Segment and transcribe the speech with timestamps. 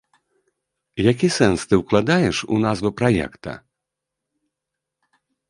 [1.11, 3.55] Які сэнс ты ўкладаеш у назву праекта?